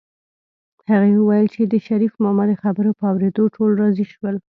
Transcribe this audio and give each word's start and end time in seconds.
هغې 0.91 1.13
وویل 1.17 1.47
چې 1.55 1.61
د 1.71 1.75
شريف 1.87 2.13
ماما 2.23 2.43
د 2.47 2.53
خبرو 2.63 2.91
په 2.99 3.03
اورېدو 3.11 3.43
ټول 3.55 3.69
راضي 3.81 4.05
شول 4.13 4.35